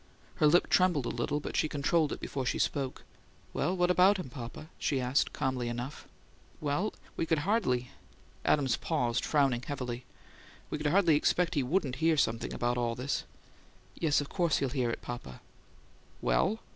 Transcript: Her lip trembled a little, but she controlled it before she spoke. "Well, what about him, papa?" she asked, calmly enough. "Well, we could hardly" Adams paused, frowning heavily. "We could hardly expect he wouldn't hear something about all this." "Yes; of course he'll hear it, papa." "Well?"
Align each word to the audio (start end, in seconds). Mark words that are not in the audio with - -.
Her 0.37 0.47
lip 0.47 0.67
trembled 0.67 1.05
a 1.05 1.09
little, 1.09 1.39
but 1.39 1.55
she 1.55 1.69
controlled 1.69 2.11
it 2.11 2.19
before 2.19 2.43
she 2.43 2.57
spoke. 2.57 3.03
"Well, 3.53 3.77
what 3.77 3.91
about 3.91 4.17
him, 4.17 4.29
papa?" 4.31 4.69
she 4.79 4.99
asked, 4.99 5.31
calmly 5.31 5.69
enough. 5.69 6.07
"Well, 6.59 6.95
we 7.15 7.27
could 7.27 7.37
hardly" 7.45 7.91
Adams 8.53 8.77
paused, 8.77 9.23
frowning 9.23 9.61
heavily. 9.61 10.05
"We 10.71 10.79
could 10.79 10.87
hardly 10.87 11.15
expect 11.15 11.53
he 11.53 11.61
wouldn't 11.61 11.97
hear 11.97 12.17
something 12.17 12.51
about 12.51 12.79
all 12.79 12.95
this." 12.95 13.25
"Yes; 13.93 14.21
of 14.21 14.27
course 14.29 14.57
he'll 14.57 14.69
hear 14.69 14.89
it, 14.89 15.03
papa." 15.03 15.39
"Well?" 16.19 16.61